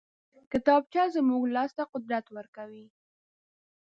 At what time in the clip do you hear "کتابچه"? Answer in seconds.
0.51-1.03